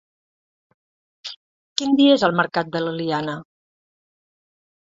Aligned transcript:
Quin 1.81 1.93
dia 2.01 2.15
és 2.15 2.25
el 2.29 2.35
mercat 2.39 2.73
de 2.77 2.81
l'Eliana? 2.87 3.37